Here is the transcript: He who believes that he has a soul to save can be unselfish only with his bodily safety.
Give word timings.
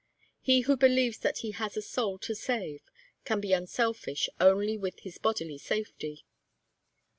He 0.41 0.61
who 0.61 0.77
believes 0.77 1.19
that 1.19 1.37
he 1.45 1.51
has 1.51 1.77
a 1.77 1.81
soul 1.83 2.17
to 2.25 2.33
save 2.33 2.81
can 3.23 3.39
be 3.39 3.53
unselfish 3.53 4.29
only 4.39 4.75
with 4.75 5.01
his 5.01 5.19
bodily 5.19 5.59
safety. 5.59 6.25